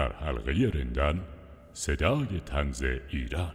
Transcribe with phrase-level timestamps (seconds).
[0.00, 1.20] در حلقه رندان
[1.72, 3.52] صدای تنز ایران.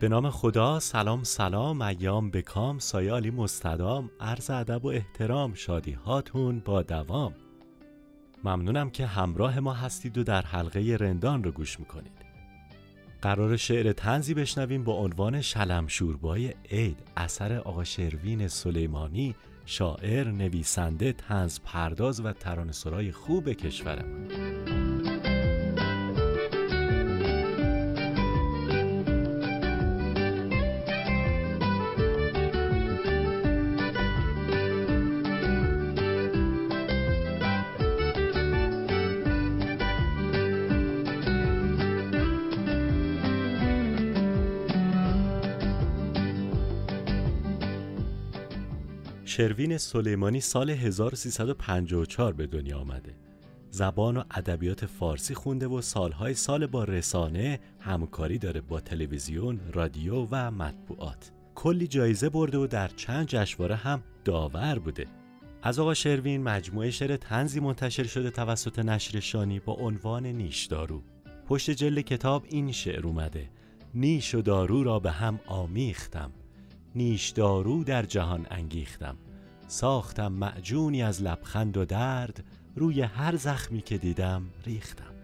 [0.00, 6.60] به نام خدا سلام سلام ایام بکام سایالی مستدام عرض ادب و احترام شادی هاتون
[6.60, 7.34] با دوام.
[8.44, 12.27] ممنونم که همراه ما هستید و در حلقه رندان رو گوش می‌کنید.
[13.22, 16.98] قرار شعر تنزی بشنویم با عنوان شلمشوربای عید.
[17.16, 19.34] اثر آقا شروین سلیمانی
[19.66, 24.67] شاعر، نویسنده، تنز پرداز و ترانه‌سرای خوب کشورمان.
[49.28, 53.14] شروین سلیمانی سال 1354 به دنیا آمده.
[53.70, 60.26] زبان و ادبیات فارسی خونده و سالهای سال با رسانه همکاری داره با تلویزیون، رادیو
[60.30, 61.30] و مطبوعات.
[61.54, 65.06] کلی جایزه برده و در چند جشنواره هم داور بوده.
[65.62, 71.02] از آقا شروین مجموعه شعر تنزی منتشر شده توسط نشر شانی با عنوان نیش دارو.
[71.46, 73.50] پشت جلد کتاب این شعر اومده:
[73.94, 76.32] نیش و دارو را به هم آمیختم.
[76.94, 79.16] نیش دارو در جهان انگیختم.
[79.66, 82.44] ساختم معجونی از لبخند و درد
[82.76, 85.14] روی هر زخمی که دیدم ریختم.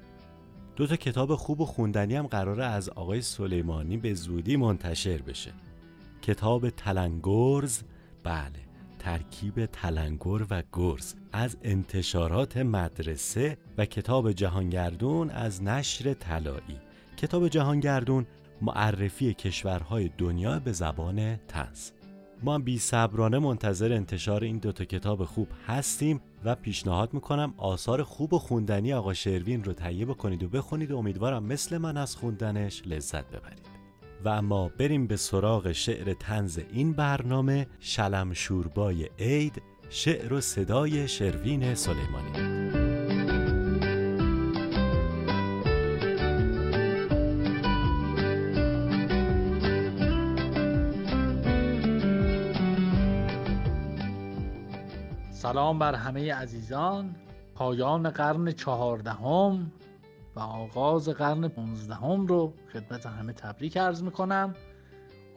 [0.77, 5.53] دو تا کتاب خوب و خوندنی هم قراره از آقای سلیمانی به زودی منتشر بشه.
[6.23, 7.83] کتاب تلنگرز
[8.23, 8.65] بله
[8.99, 16.81] ترکیب تلنگر و گرز از انتشارات مدرسه و کتاب جهانگردون از نشر طلایی.
[17.17, 18.27] کتاب جهانگردون
[18.65, 21.91] معرفی کشورهای دنیا به زبان تنز
[22.43, 28.33] ما بی صبرانه منتظر انتشار این دوتا کتاب خوب هستیم و پیشنهاد می‌کنم آثار خوب
[28.35, 32.83] و خوندنی آقا شروین رو تهیه بکنید و بخونید و امیدوارم مثل من از خوندنش
[32.87, 33.67] لذت ببرید.
[34.25, 41.09] و اما بریم به سراغ شعر تنز این برنامه شلم شوربای عید شعر و صدای
[41.09, 42.54] شروین سلیمانی.
[55.45, 57.17] سلام بر همه عزیزان.
[57.55, 59.73] پایان قرن چهاردهم
[60.37, 64.55] و آغاز قرن پونزدهم رو خدمت همه تبریک عرض می‌کنم.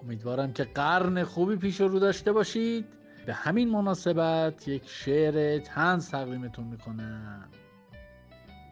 [0.04, 2.86] امیدوارم که قرن خوبی پیش رو داشته باشید.
[3.26, 7.50] به همین مناسبت یک شعر تنز تقدیمتون می‌کنم.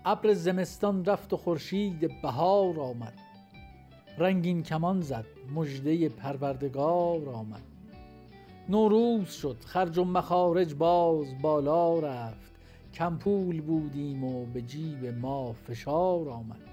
[0.05, 3.19] ابر زمستان رفت و خورشید بهار آمد.
[4.17, 5.25] رنگین کمان زد
[5.55, 7.74] مژده پروردگار آمد.
[8.69, 12.51] نوروز شد خرج و مخارج باز بالا رفت.
[12.93, 16.69] کم پول بودیم و به جیب ما فشار آمد.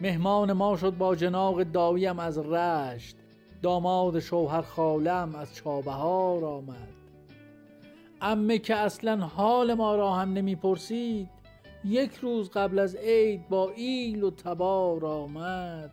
[0.00, 3.16] مهمان ما شد با جناق داویم از رشت.
[3.62, 6.88] داماد شوهر خالم از چابهار آمد.
[8.20, 11.28] امه که اصلا حال ما را هم نمی‌پرسید
[11.84, 15.90] یک روز قبل از عید با ایل و تبار آمد.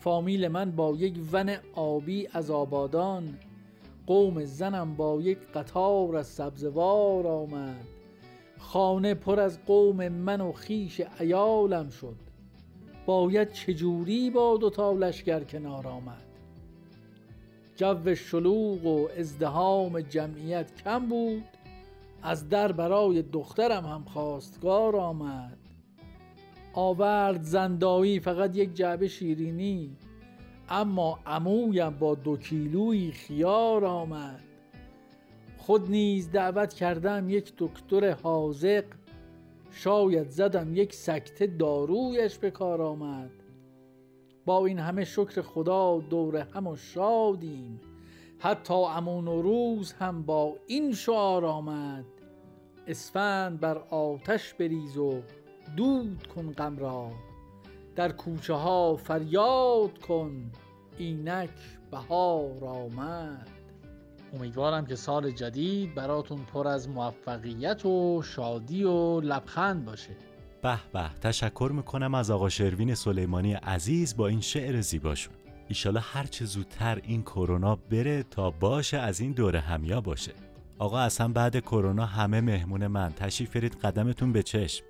[0.00, 3.38] فامیل من با یک ون آبی از آبادان.
[4.06, 7.86] قوم زنم با یک قطار از سبزوار آمد.
[8.58, 12.16] خانه پر از قوم من و خیش ایالم شد.
[13.06, 16.24] باید چجوری با دوتا لشگر کنار آمد؟
[17.76, 21.44] جو شلوغ و ازدهام جمعیت کم بود.
[22.22, 25.67] از در برای دخترم هم خواستگار آمد.
[26.78, 29.96] آورد زندایی فقط یک جعبه شیرینی.
[30.68, 34.44] اما عمویم با دو کیلوی خیار آمد.
[35.56, 38.84] خود نیز دعوت کردم یک دکتر حاضق
[39.70, 43.30] شاید زدم یک سکته دارویش به کار آمد.
[44.46, 47.80] با این همه شکر خدا دور هم و شادیم.
[48.38, 52.04] حتی امون و روز هم با این شعار آمد.
[52.86, 55.22] اسفند بر آتش بریز و
[55.76, 57.10] دود کن غم را.
[57.96, 60.50] در کوچه ها فریاد کن.
[60.98, 61.50] اینک
[61.90, 63.48] بهار آمد.
[64.34, 70.16] امیدوارم که سال جدید براتون پر از موفقیت و شادی و لبخند باشه.
[70.62, 75.34] به به تشکر می‌کنم از آقا شروین سلیمانی عزیز با این شعر زیباشون.
[75.68, 80.32] ایشالا هرچه زودتر این کرونا بره تا باشه از این دوره همیا باشه.
[80.78, 83.12] آقا اصلا بعد کرونا همه مهمون من.
[83.12, 84.84] تشریف برید قدمتون به چشم.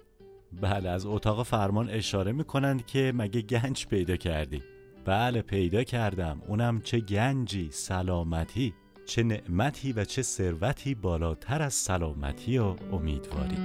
[0.53, 4.63] بله از اتاق فرمان اشاره می‌کنند که مگه گنج پیدا کردی؟
[5.05, 6.43] بله پیدا کردم.
[6.47, 8.75] اونم چه گنجی سلامتی
[9.07, 13.57] چه نعمتی و چه ثروتی بالاتر از سلامتی و امیدواری.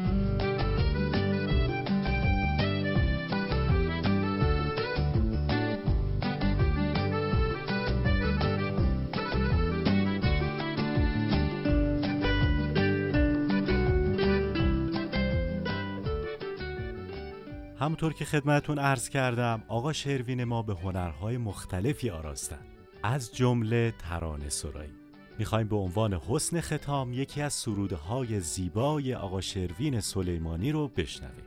[17.83, 22.59] همونطور که خدمتون عرض کردم آقا شروین ما به هنرهای مختلفی آراستن.
[23.03, 24.91] از جمله ترانه سرایی.
[25.39, 31.45] می‌خوایم به عنوان حسن ختام یکی از سروده های زیبای آقا شروین سلیمانی رو بشنویم.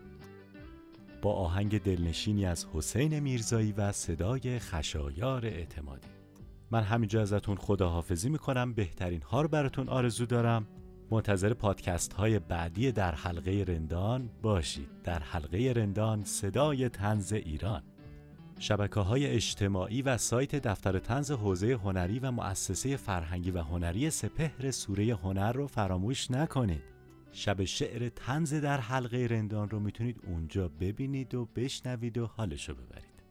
[1.23, 6.09] با آهنگ دلنشینی از حسین میرزایی و صدای خشایار اعتمادی.
[6.71, 8.73] من همینجا ازتون خداحافظی می‌کنم.
[8.73, 10.67] بهترین ها رو براتون آرزو دارم.
[11.11, 14.89] منتظر پادکست های بعدی در حلقه رندان باشید.
[15.05, 17.83] در حلقه رندان صدای تنز ایران.
[18.59, 24.71] شبکه های اجتماعی و سایت دفتر تنز حوزه هنری و مؤسسه فرهنگی و هنری سپهر
[24.71, 26.83] سوره هنر رو فراموش نکنید.
[27.33, 33.23] شب شعر تنز در حلقه رندان رو می‌تونید اونجا ببینید و بشنوید و حالشو ببرید.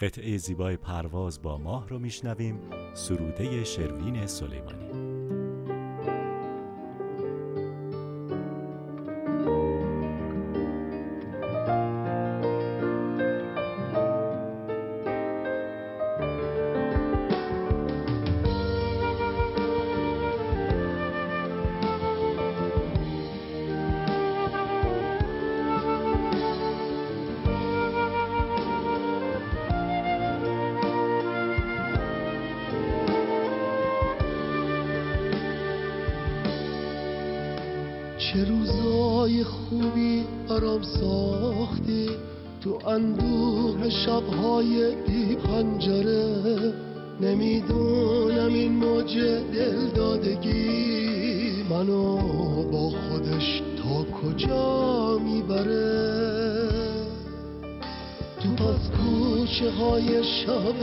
[0.00, 2.60] قطعه زیبای پرواز با ماه رو میشنویم.
[2.94, 5.03] سروده شروین سلیمانی.
[38.34, 42.10] چه روزای خوبی برام ساختی؟
[42.60, 46.72] تو اندوه شبهای بی پنجره
[47.20, 49.18] نمی‌دونم این موج
[49.52, 52.16] دل دادگی منو
[52.70, 56.68] با خودش تا کجا می‌بره؟
[58.40, 60.78] تو از کوچه های شب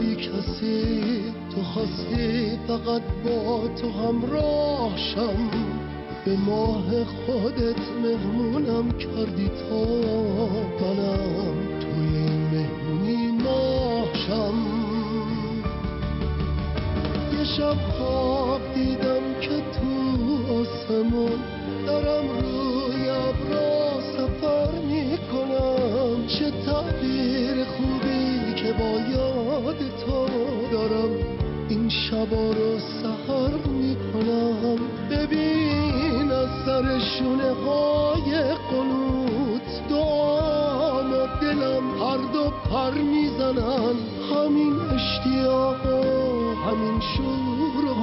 [0.00, 1.24] بی کسی
[1.54, 5.50] تو خواستی فقط با تو همراه شم
[6.24, 9.84] به ماه خودت مهمونم کردی تا
[10.80, 13.24] منم توی این مهمونی
[17.38, 19.90] یه شب خواب دیدم که تو
[20.52, 21.40] آسمون
[21.86, 26.26] دارم روی ابرا سفر می‌کنم.
[26.26, 30.26] چه تعبیر خوبی که با یاد تو
[30.72, 31.10] دارم.
[31.68, 34.78] این شبا رو سهر می‌کنم.
[35.10, 39.88] ببین از سر شونه های قنوت.
[39.88, 43.96] دعام و دلم هر دو پر می‌زنن.
[44.30, 47.94] همین اشتیاق و همین شور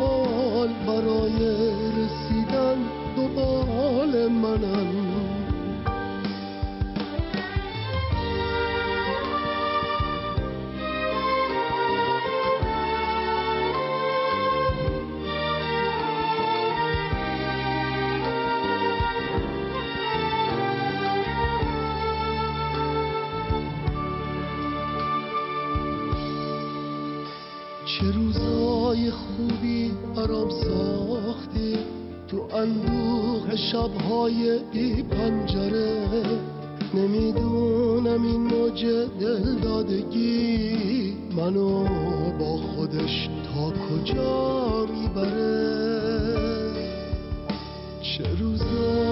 [27.91, 31.77] چه روزای خوبی برام ساختی؟
[32.27, 36.07] تو اندوه شبهای بی پنجره.
[36.93, 38.85] نمی‌دونم این موج
[39.19, 41.83] دل دادگی منو
[42.39, 46.31] با خودش تا کجا می‌بره.
[48.01, 49.10] چه روزای